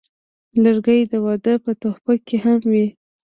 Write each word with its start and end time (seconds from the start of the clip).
لرګی 0.63 1.01
د 1.11 1.13
واده 1.25 1.53
په 1.63 1.71
تحفو 1.81 2.13
کې 2.27 2.37
هم 2.45 2.59
وي. 2.71 2.87